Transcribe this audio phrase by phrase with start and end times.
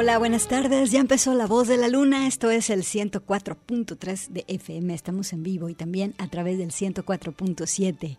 [0.00, 0.92] Hola, buenas tardes.
[0.92, 2.28] Ya empezó La Voz de la Luna.
[2.28, 4.94] Esto es el 104.3 de FM.
[4.94, 8.16] Estamos en vivo y también a través del 104.7.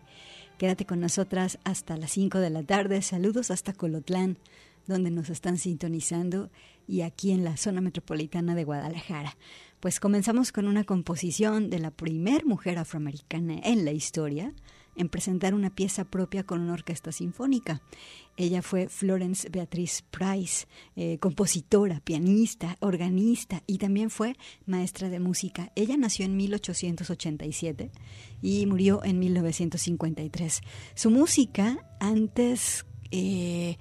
[0.58, 3.00] Quédate con nosotras hasta las 5 de la tarde.
[3.00, 4.36] Saludos hasta Colotlán,
[4.86, 6.50] donde nos están sintonizando,
[6.86, 9.38] y aquí en la zona metropolitana de Guadalajara.
[9.80, 14.52] Pues comenzamos con una composición de la primer mujer afroamericana en la historia
[15.00, 17.80] en presentar una pieza propia con una orquesta sinfónica.
[18.36, 24.36] Ella fue Florence Beatriz Price, eh, compositora, pianista, organista y también fue
[24.66, 25.72] maestra de música.
[25.74, 27.90] Ella nació en 1887
[28.42, 30.60] y murió en 1953.
[30.94, 32.86] Su música antes...
[33.10, 33.78] Eh,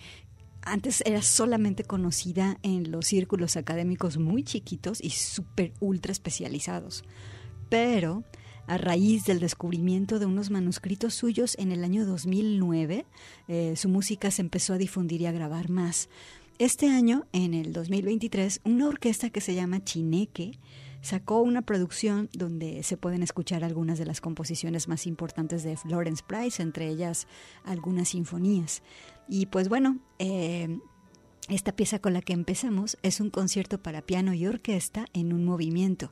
[0.62, 7.04] antes era solamente conocida en los círculos académicos muy chiquitos y súper ultra especializados.
[7.69, 8.24] Pero
[8.69, 13.04] a raíz del descubrimiento de unos manuscritos suyos en el año 2009,
[13.48, 16.07] eh, su música se empezó a difundir y a grabar más.
[16.60, 20.60] Este año, en el 2023, una orquesta que se llama Chineque
[21.01, 26.24] sacó una producción donde se pueden escuchar algunas de las composiciones más importantes de Florence
[26.27, 27.25] Price, entre ellas
[27.63, 28.83] algunas sinfonías.
[29.27, 30.77] Y pues bueno, eh,
[31.50, 35.46] esta pieza con la que empezamos es un concierto para piano y orquesta en un
[35.46, 36.12] movimiento.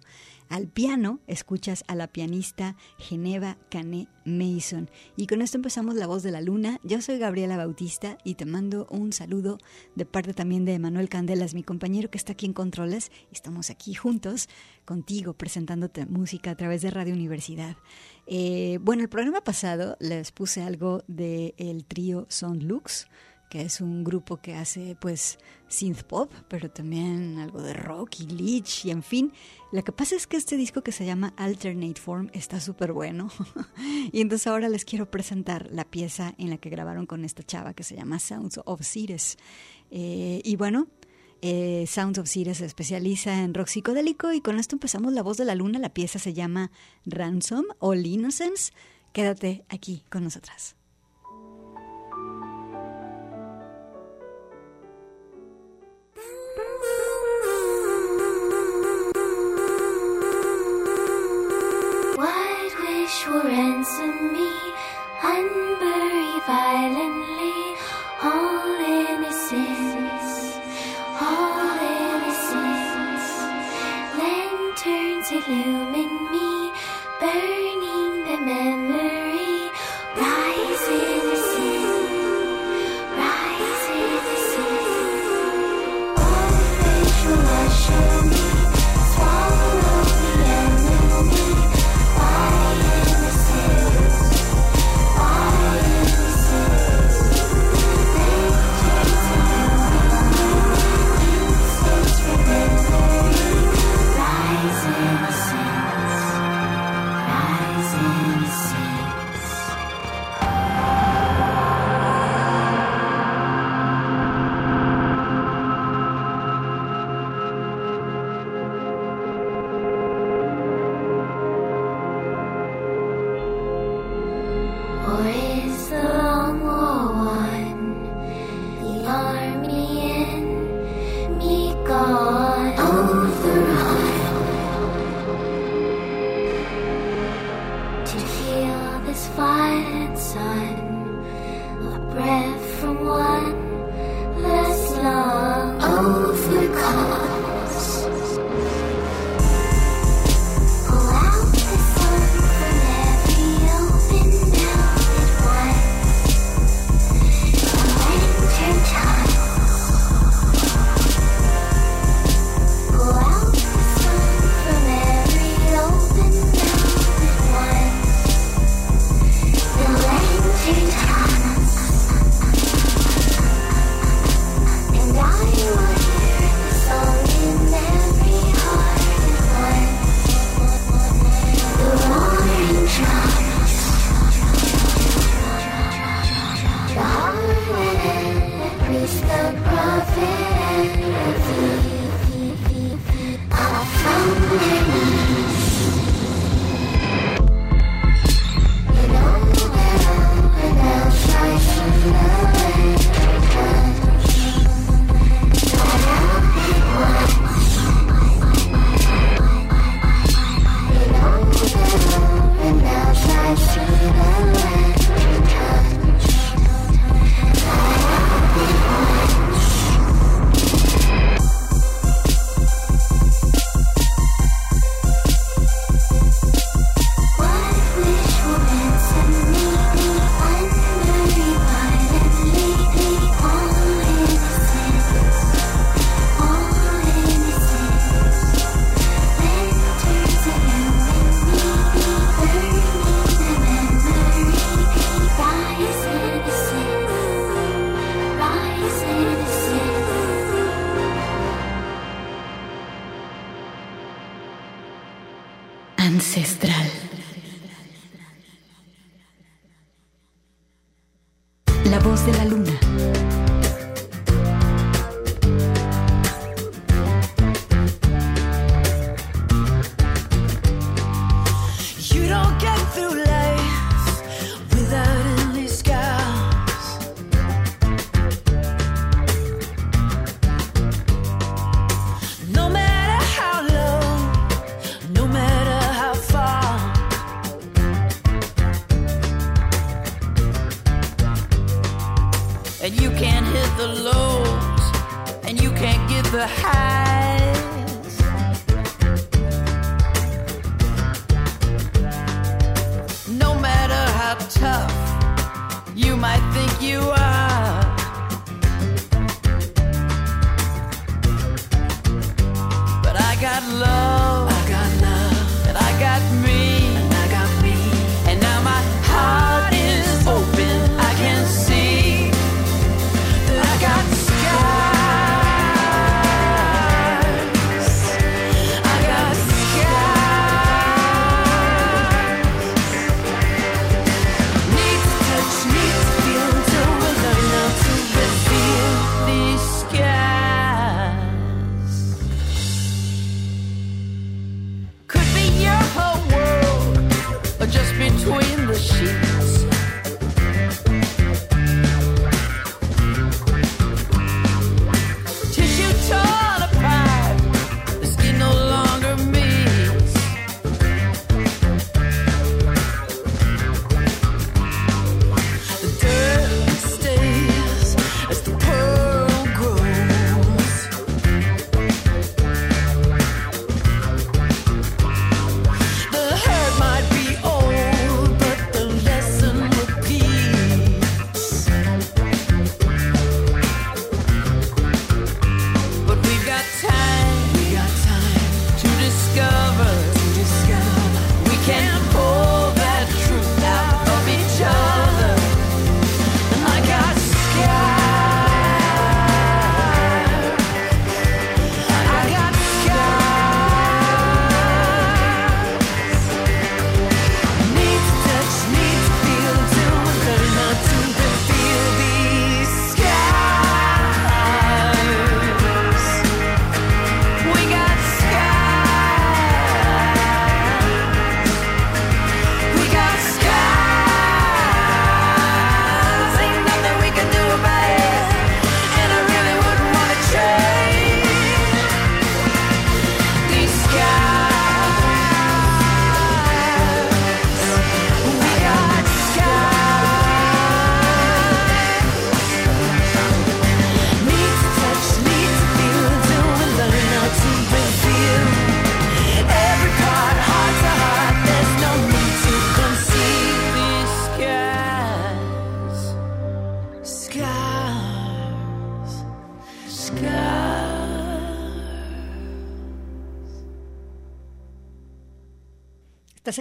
[0.49, 4.89] Al piano escuchas a la pianista Geneva Canet Mason.
[5.15, 6.79] Y con esto empezamos La Voz de la Luna.
[6.83, 9.59] Yo soy Gabriela Bautista y te mando un saludo
[9.95, 13.11] de parte también de Manuel Candelas, mi compañero que está aquí en Controles.
[13.31, 14.49] Estamos aquí juntos
[14.85, 17.77] contigo presentándote música a través de Radio Universidad.
[18.25, 23.07] Eh, bueno, el programa pasado les puse algo del el trío Sound Lux
[23.49, 28.25] que es un grupo que hace pues synth pop, pero también algo de rock y
[28.25, 29.33] glitch y en fin.
[29.71, 33.29] Lo que pasa es que este disco que se llama Alternate Form está súper bueno.
[34.11, 37.73] y entonces ahora les quiero presentar la pieza en la que grabaron con esta chava
[37.73, 39.37] que se llama Sounds of Ceres.
[39.91, 40.87] Eh, y bueno,
[41.41, 45.37] eh, Sounds of Ceres se especializa en rock psicodélico y con esto empezamos La Voz
[45.37, 45.79] de la Luna.
[45.79, 46.71] La pieza se llama
[47.05, 48.71] Ransom o Innocence.
[49.11, 50.76] Quédate aquí con nosotras.
[63.29, 64.51] Will ransom me,
[65.21, 67.57] unbury violently
[68.23, 70.31] all innocence,
[71.19, 73.27] all innocence.
[74.19, 75.76] Lanterns illumine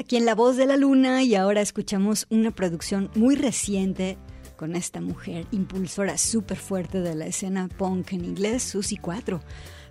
[0.07, 4.17] aquí en La Voz de la Luna y ahora escuchamos una producción muy reciente
[4.55, 9.41] con esta mujer impulsora súper fuerte de la escena punk en inglés, Susie 4.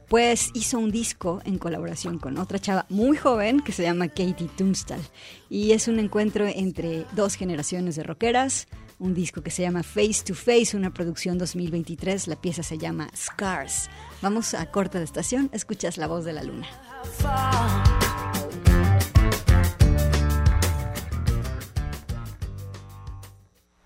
[0.07, 4.47] Pues hizo un disco en colaboración con otra chava muy joven que se llama Katie
[4.55, 5.01] Tunstall.
[5.49, 8.69] Y es un encuentro entre dos generaciones de rockeras.
[8.99, 12.29] Un disco que se llama Face to Face, una producción 2023.
[12.29, 13.89] La pieza se llama Scars.
[14.21, 16.67] Vamos a corta de estación, escuchas la voz de la luna.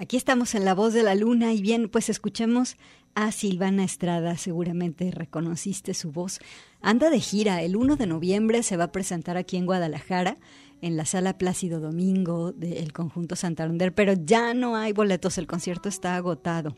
[0.00, 2.78] Aquí estamos en La Voz de la Luna y bien, pues escuchemos
[3.14, 6.38] a Silvana Estrada, seguramente reconociste su voz.
[6.80, 10.38] Anda de gira, el 1 de noviembre se va a presentar aquí en Guadalajara,
[10.80, 15.90] en la sala Plácido Domingo del conjunto Santander, pero ya no hay boletos, el concierto
[15.90, 16.74] está agotado.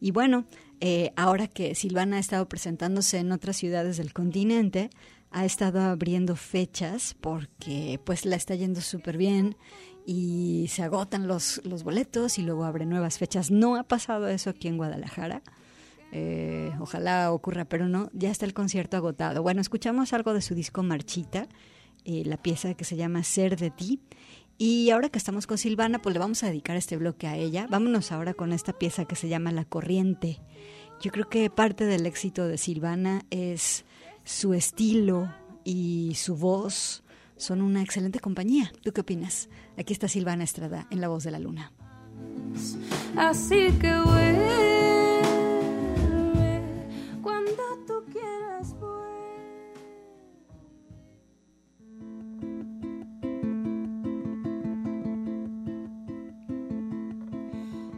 [0.00, 0.44] Y bueno,
[0.80, 4.90] eh, ahora que Silvana ha estado presentándose en otras ciudades del continente,
[5.30, 9.56] ha estado abriendo fechas porque pues la está yendo súper bien
[10.10, 13.50] y se agotan los, los boletos y luego abre nuevas fechas.
[13.50, 15.42] No ha pasado eso aquí en Guadalajara.
[16.12, 19.42] Eh, ojalá ocurra, pero no, ya está el concierto agotado.
[19.42, 21.46] Bueno, escuchamos algo de su disco Marchita,
[22.06, 24.00] eh, la pieza que se llama Ser de ti.
[24.56, 27.66] Y ahora que estamos con Silvana, pues le vamos a dedicar este bloque a ella.
[27.68, 30.40] Vámonos ahora con esta pieza que se llama La Corriente.
[31.02, 33.84] Yo creo que parte del éxito de Silvana es
[34.24, 35.30] su estilo
[35.64, 37.02] y su voz
[37.38, 38.70] son una excelente compañía.
[38.82, 39.48] ¿Tú qué opinas?
[39.78, 41.72] Aquí está Silvana Estrada en La Voz de la Luna.
[43.16, 43.92] Así que
[47.22, 48.74] cuando tú quieras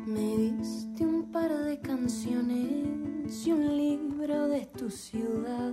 [0.06, 5.72] Me diste un par de canciones y un libro de tu ciudad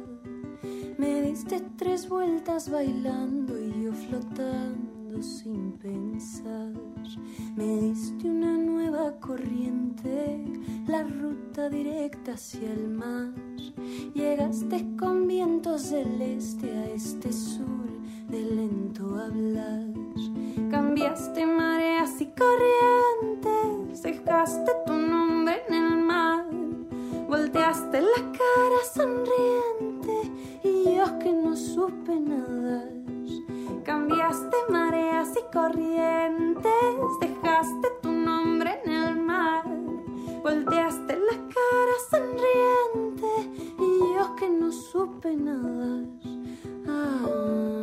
[0.98, 6.74] me diste tres vueltas bailando y yo flotando sin pensar.
[7.56, 10.44] Me diste una nueva corriente,
[10.88, 13.34] la ruta directa hacia el mar.
[14.14, 17.88] Llegaste con vientos del este a este sur
[18.30, 19.86] de lento hablar.
[20.72, 26.46] Cambiaste mareas y corrientes, dejaste tu nombre en el mar.
[27.28, 29.97] Volteaste la cara sonriente
[31.20, 32.90] que no supe nada.
[33.84, 39.64] Cambiaste mareas y corrientes, dejaste tu nombre en el mar.
[40.44, 43.28] Volteaste la cara sonriente
[43.80, 46.06] y yo que no supe nada.
[46.88, 47.77] Ah.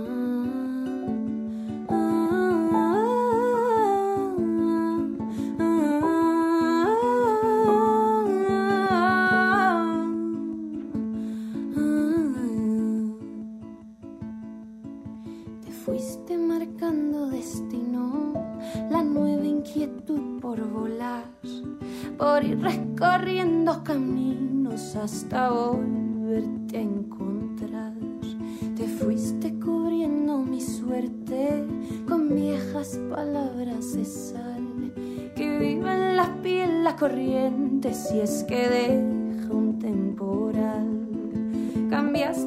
[25.15, 27.93] hasta volverte a encontrar.
[28.77, 31.65] Te fuiste cubriendo mi suerte
[32.09, 34.93] con viejas palabras de sal
[35.37, 41.07] que viva en la piel la corriente si es que deja un temporal.
[41.89, 42.44] Cambiaste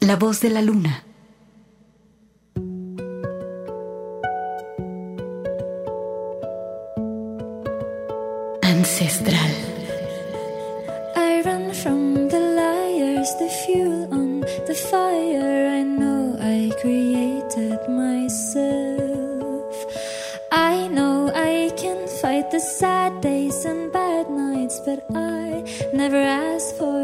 [0.00, 1.04] la voz de la luna.
[8.62, 9.52] Ancestral.
[11.14, 15.68] I run from the liars, the fuel on the fire.
[15.78, 19.74] I know I created myself.
[20.50, 26.74] I know I can fight the sad days and bad nights, but I never asked
[26.78, 26.97] for.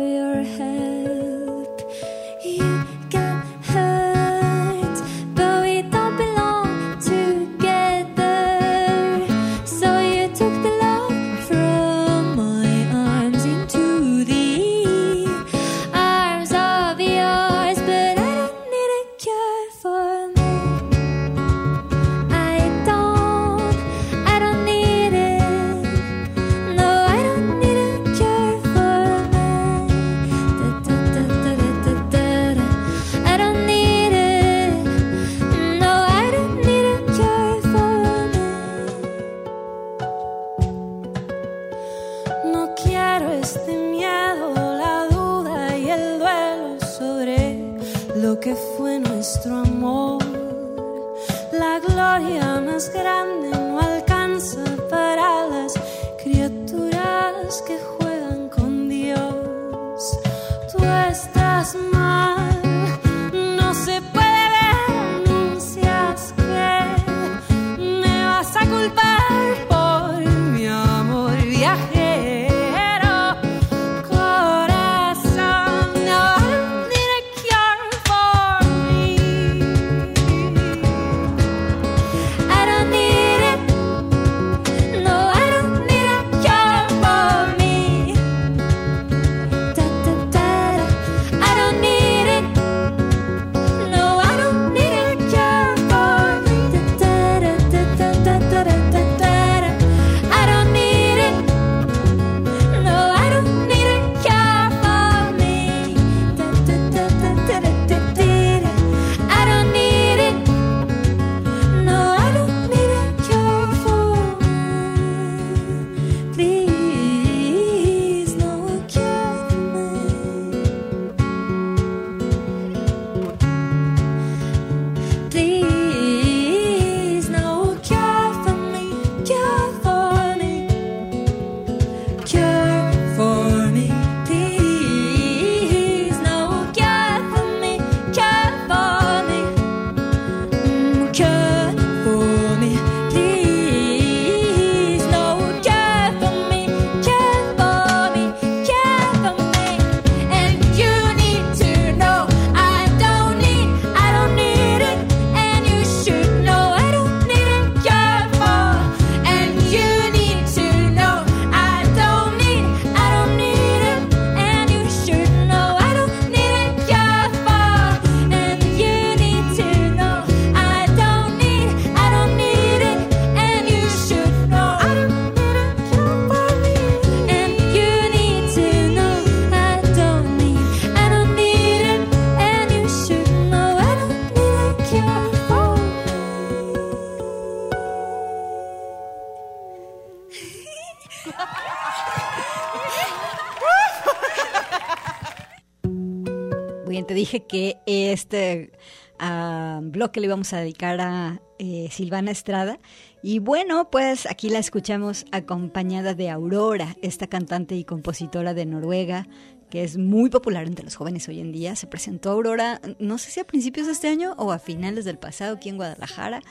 [197.03, 198.73] Dije que este
[199.21, 202.79] uh, bloque le íbamos a dedicar a eh, Silvana Estrada.
[203.23, 209.27] Y bueno, pues aquí la escuchamos acompañada de Aurora, esta cantante y compositora de Noruega,
[209.71, 211.75] que es muy popular entre los jóvenes hoy en día.
[211.75, 215.19] Se presentó Aurora, no sé si a principios de este año o a finales del
[215.19, 216.43] pasado aquí en Guadalajara.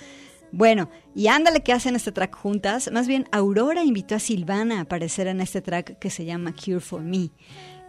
[0.52, 2.92] Bueno, y ándale que hacen este track juntas.
[2.92, 6.80] Más bien, Aurora invitó a Silvana a aparecer en este track que se llama Cure
[6.80, 7.32] for Me.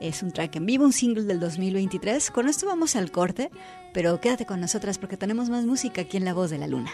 [0.00, 2.30] Es un track en vivo, un single del 2023.
[2.30, 3.50] Con esto vamos al corte,
[3.92, 6.90] pero quédate con nosotras porque tenemos más música aquí en La Voz de la Luna.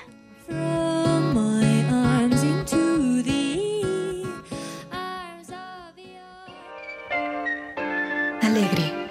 [8.43, 9.09] Alegre,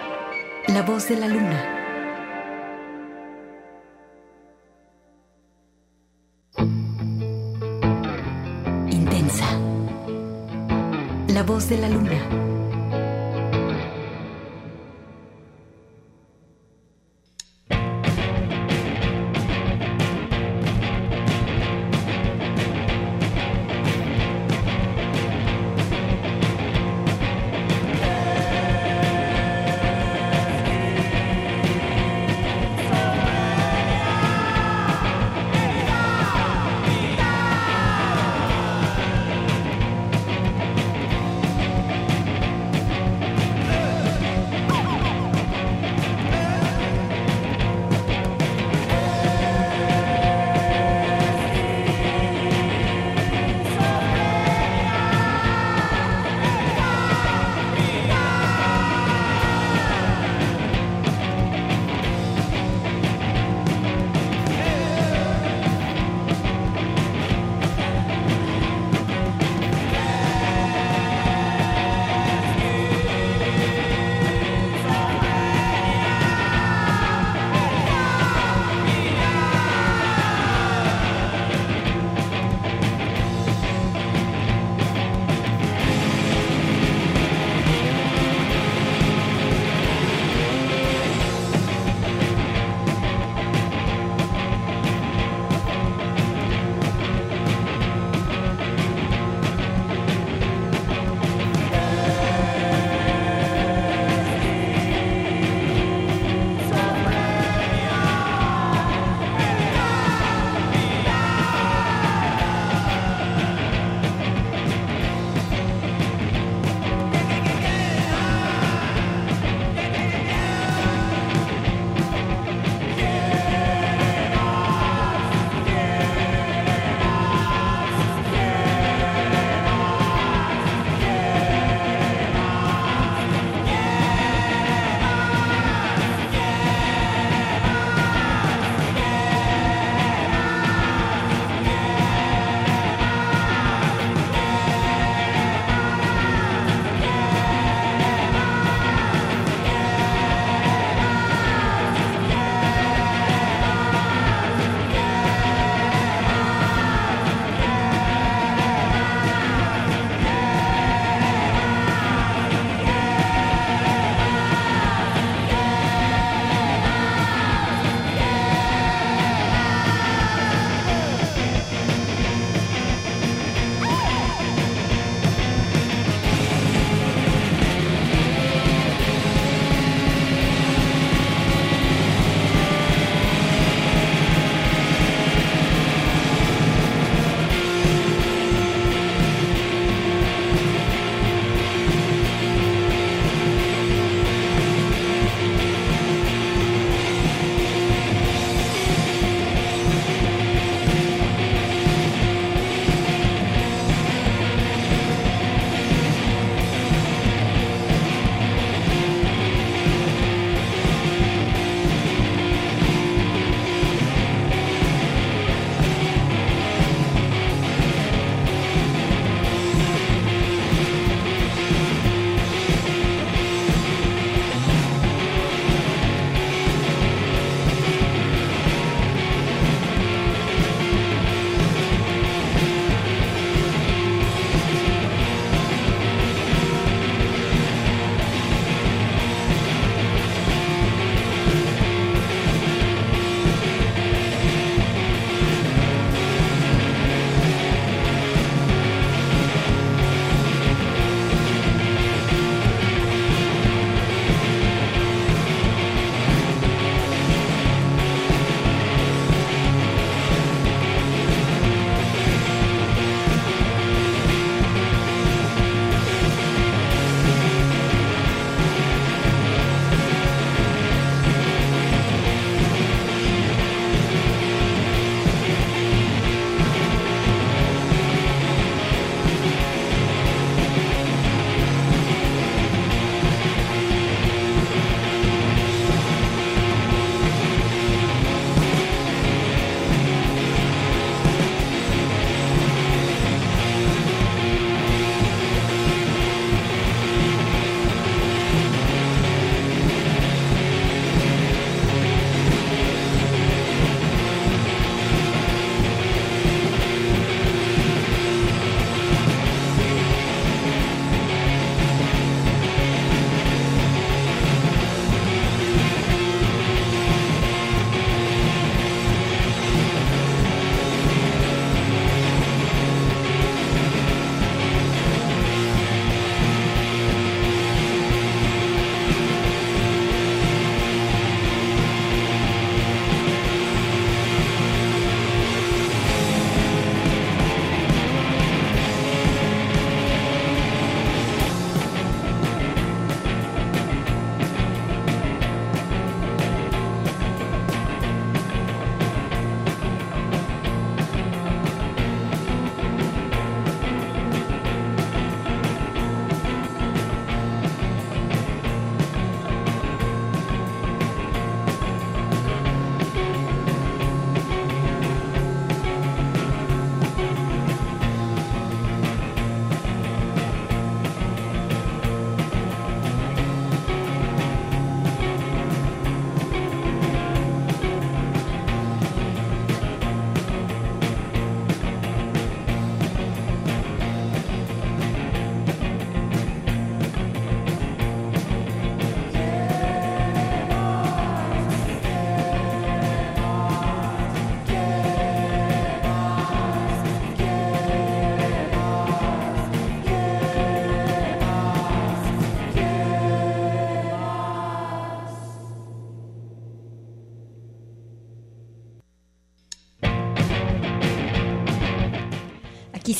[0.68, 1.76] la voz de la luna.
[8.90, 9.46] Intensa,
[11.28, 12.49] la voz de la luna.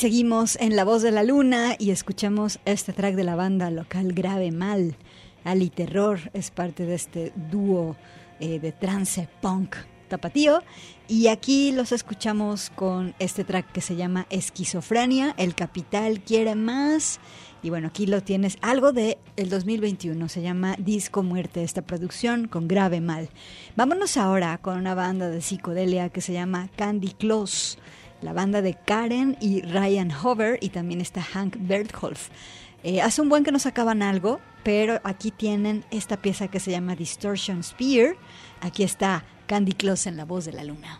[0.01, 4.13] Seguimos en La Voz de la Luna y escuchamos este track de la banda local
[4.13, 4.95] Grave Mal.
[5.43, 7.95] Ali Terror es parte de este dúo
[8.39, 9.75] eh, de trance punk
[10.09, 10.63] tapatío.
[11.07, 15.35] Y aquí los escuchamos con este track que se llama Esquizofrenia.
[15.37, 17.19] El capital quiere más.
[17.61, 22.47] Y bueno, aquí lo tienes, algo de el 2021, se llama Disco Muerte, esta producción
[22.47, 23.29] con grave mal.
[23.75, 27.77] Vámonos ahora con una banda de psicodelia que se llama Candy Close,
[28.21, 32.29] la banda de Karen y Ryan Hover y también está Hank Bertholf.
[32.83, 36.71] Eh, hace un buen que nos sacaban algo, pero aquí tienen esta pieza que se
[36.71, 38.15] llama Distortion Spear.
[38.61, 40.99] Aquí está Candy Close en la voz de la luna.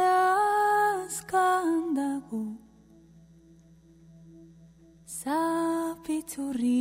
[1.06, 2.42] askandaku
[5.20, 6.79] Sapituri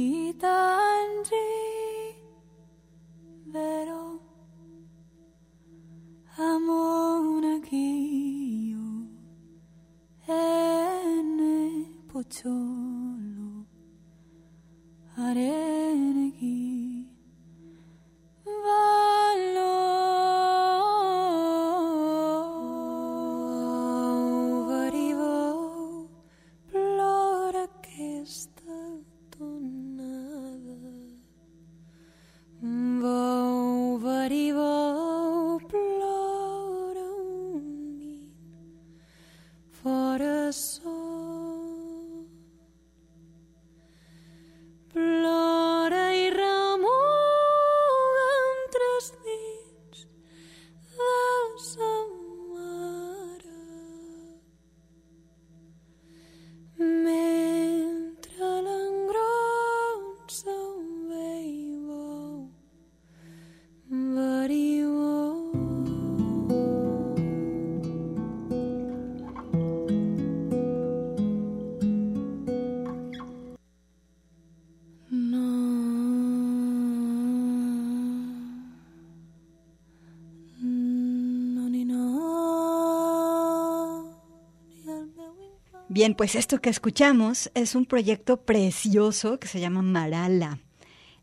[85.98, 90.60] Bien, pues esto que escuchamos es un proyecto precioso que se llama Marala.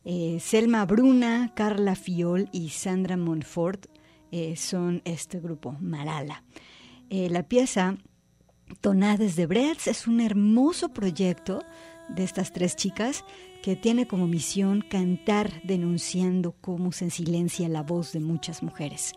[0.03, 3.85] Eh, Selma Bruna, Carla Fiol y Sandra Monfort
[4.33, 6.43] eh, son este grupo, Marala.
[7.09, 7.95] Eh, la pieza
[8.81, 11.63] Tonades de Breads es un hermoso proyecto
[12.09, 13.23] de estas tres chicas
[13.63, 19.13] que tiene como misión cantar denunciando cómo se ensilencia la voz de muchas mujeres.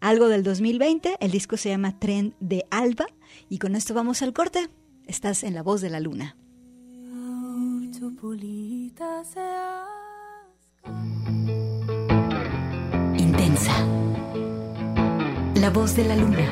[0.00, 3.06] Algo del 2020, el disco se llama Tren de Alba
[3.48, 4.68] y con esto vamos al corte.
[5.10, 6.36] Estás en La Voz de la Luna.
[13.18, 13.72] Intensa.
[15.56, 16.46] La voz de la luna.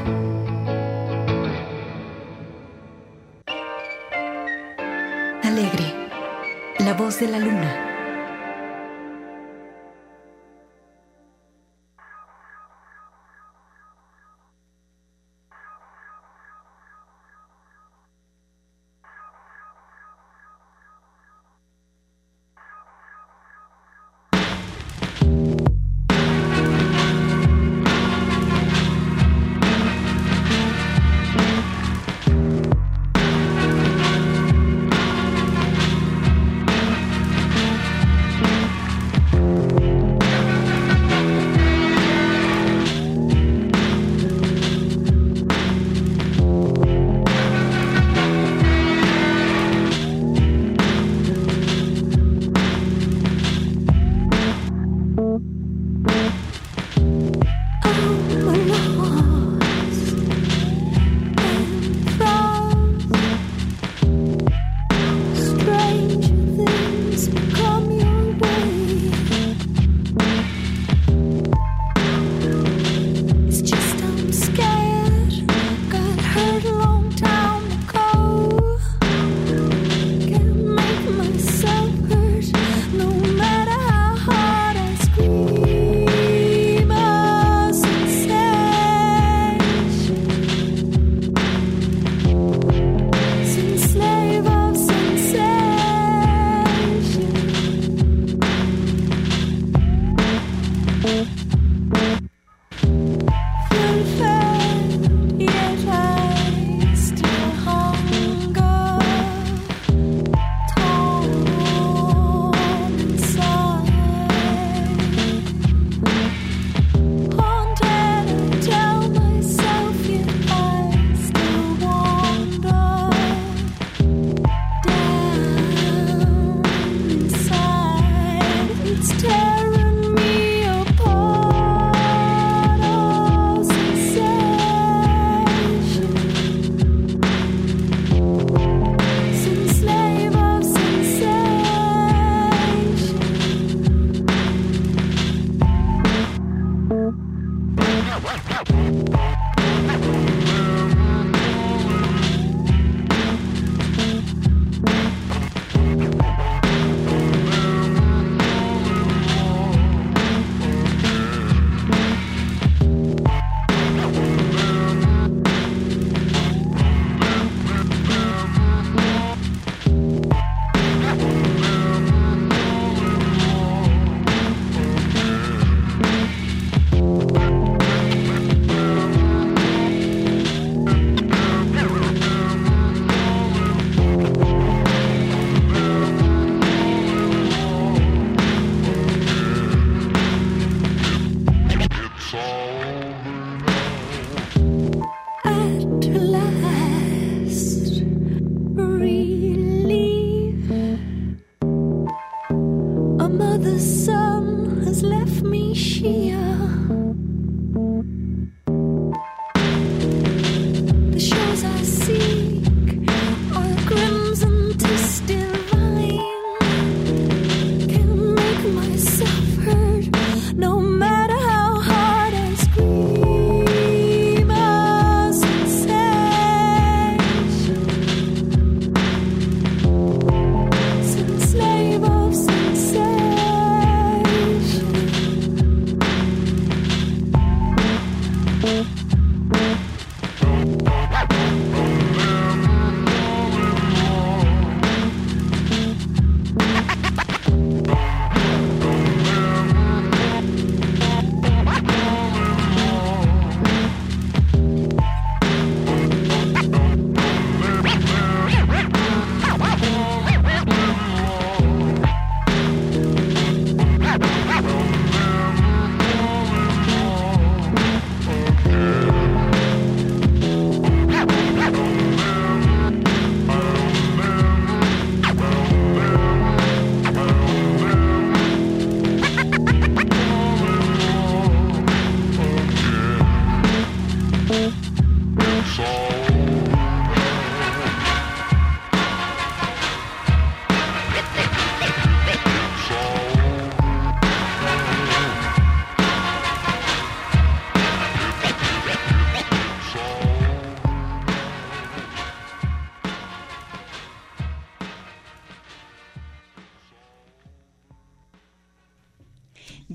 [5.44, 6.09] Alegre.
[6.80, 7.88] La voz de la luna.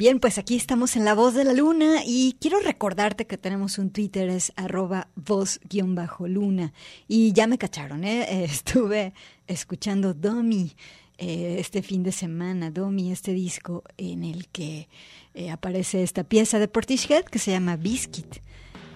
[0.03, 3.77] Bien, pues aquí estamos en La Voz de la Luna y quiero recordarte que tenemos
[3.77, 6.73] un Twitter, es arroba voz-luna.
[7.07, 8.43] Y ya me cacharon, ¿eh?
[8.43, 9.13] Estuve
[9.47, 10.73] escuchando Domi
[11.17, 14.89] eh, este fin de semana, Domi, este disco en el que
[15.35, 18.39] eh, aparece esta pieza de Portishead que se llama Biscuit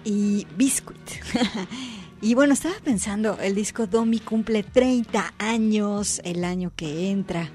[0.04, 0.98] y Biscuit.
[2.20, 7.50] y bueno, estaba pensando, el disco Domi cumple 30 años el año que entra.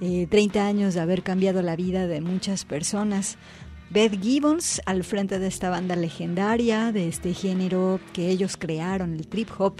[0.00, 3.38] 30 eh, años de haber cambiado la vida de muchas personas.
[3.90, 9.28] Beth Gibbons al frente de esta banda legendaria, de este género que ellos crearon, el
[9.28, 9.74] trip hop.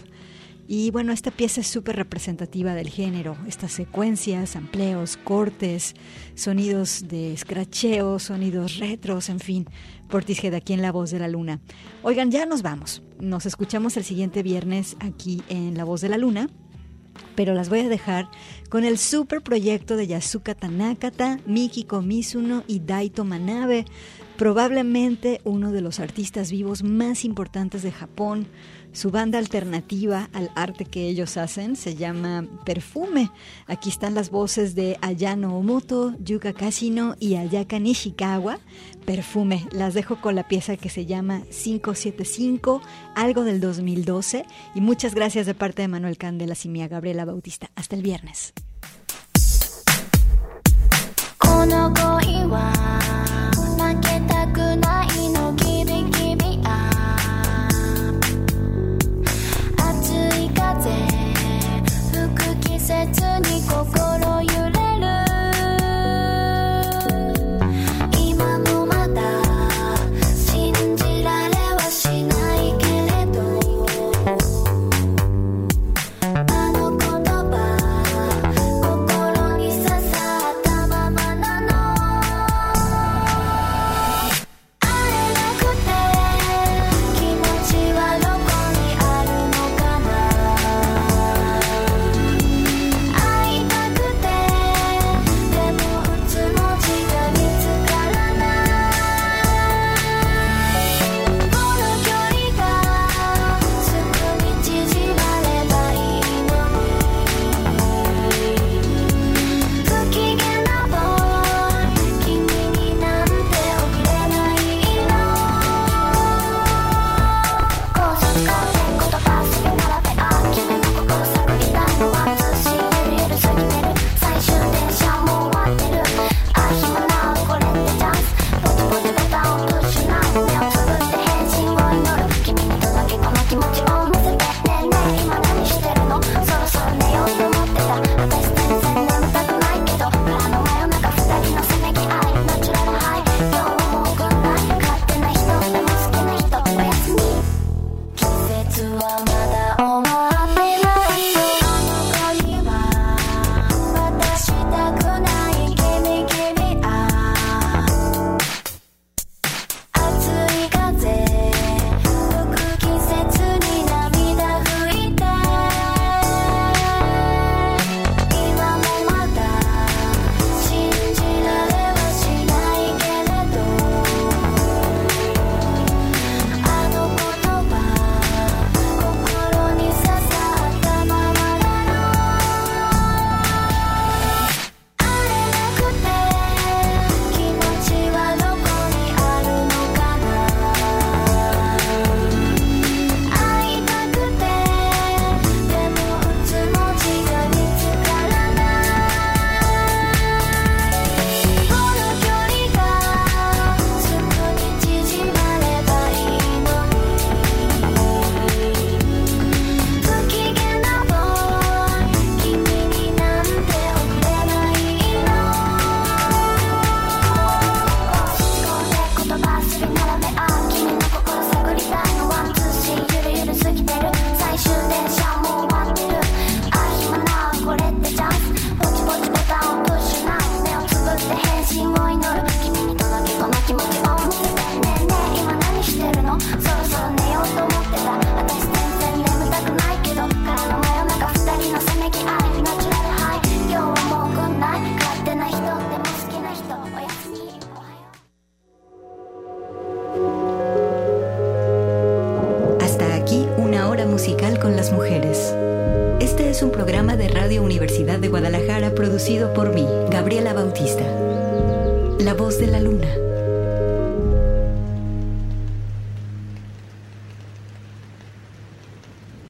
[0.69, 5.95] Y bueno, esta pieza es súper representativa del género, estas secuencias, amplios, cortes,
[6.35, 9.67] sonidos de scratcheo, sonidos retros, en fin,
[10.09, 11.61] Portishead aquí en La Voz de la Luna.
[12.03, 13.03] Oigan, ya nos vamos.
[13.21, 16.49] Nos escuchamos el siguiente viernes aquí en La Voz de la Luna
[17.35, 18.29] pero las voy a dejar
[18.69, 23.85] con el super proyecto de Yasuka Tanakata, Mikiko Mizuno y Daito Manabe,
[24.37, 28.47] probablemente uno de los artistas vivos más importantes de Japón.
[28.97, 33.31] Su banda alternativa al arte que ellos hacen se llama Perfume.
[33.67, 38.59] Aquí están las voces de Ayano Omoto, Yuka Kashino y Ayaka Nishikawa.
[39.05, 42.81] Perfume, las dejo con la pieza que se llama 575,
[43.15, 44.47] algo del 2012.
[44.75, 47.71] Y muchas gracias de parte de Manuel Candelas y mía Gabriela Bautista.
[47.75, 48.55] Hasta el viernes.
[54.03, 55.06] 切